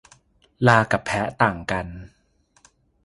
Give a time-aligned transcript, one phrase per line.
[0.67, 1.87] ลากับแพะต่างกัน